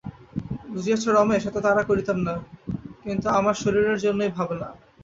[0.71, 2.35] বুঝিয়াছ রমেশ, এত তাড়া করিতাম না,
[3.03, 4.67] কিন্তু আমার শরীরের জন্যই ভাবনা।